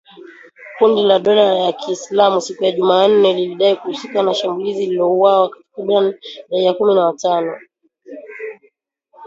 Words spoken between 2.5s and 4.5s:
ya Jumanne ,lilidai kuhusika na